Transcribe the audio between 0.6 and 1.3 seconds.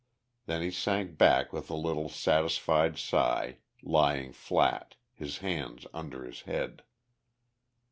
he sank